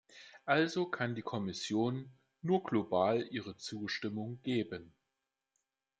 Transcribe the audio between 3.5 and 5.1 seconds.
Zustimmung geben.